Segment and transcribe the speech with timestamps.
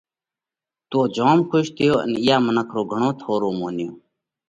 [0.89, 3.89] تو جوم کُش ٿيو ان اِيئا منک رو گھڻو ٿورو مونيو۔